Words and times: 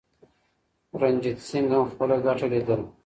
رنجیت 0.99 1.39
سنګ 1.47 1.67
هم 1.73 1.83
خپله 1.91 2.15
ګټه 2.25 2.45
لیدله. 2.51 2.85